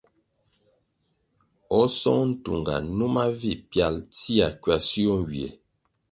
[1.79, 5.47] O Song Ntunga, numa vi pyalʼ tsia kwasio nywie.